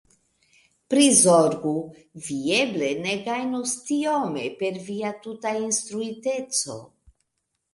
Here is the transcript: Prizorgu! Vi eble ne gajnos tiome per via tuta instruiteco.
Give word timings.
Prizorgu! 0.93 1.73
Vi 2.29 2.37
eble 2.61 2.89
ne 3.03 3.13
gajnos 3.27 3.75
tiome 3.91 4.47
per 4.63 4.81
via 4.89 5.13
tuta 5.27 5.53
instruiteco. 5.69 6.81